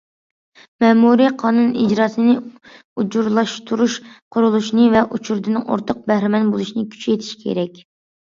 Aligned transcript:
مەمۇرىي 0.83 1.27
قانۇن 1.41 1.67
ئىجراسىنى 1.83 2.33
ئۇچۇرلاشتۇرۇش 3.03 3.99
قۇرۇلۇشىنى 4.37 4.89
ۋە 4.95 5.05
ئۇچۇردىن 5.11 5.61
ئورتاق 5.61 6.01
بەھرىمەن 6.09 6.51
بولۇشىنى 6.57 6.89
كۈچەيتىش 6.97 7.31
كېرەك. 7.47 7.81